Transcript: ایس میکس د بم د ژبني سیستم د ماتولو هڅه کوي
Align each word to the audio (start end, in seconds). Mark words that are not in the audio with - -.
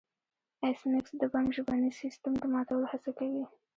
ایس 0.63 0.79
میکس 0.91 1.11
د 1.21 1.23
بم 1.31 1.45
د 1.49 1.53
ژبني 1.55 1.91
سیستم 2.01 2.33
د 2.39 2.43
ماتولو 2.53 2.85
هڅه 2.91 3.11
کوي 3.19 3.43